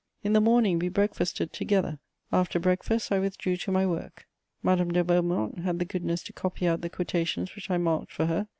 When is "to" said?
3.57-3.71, 6.23-6.33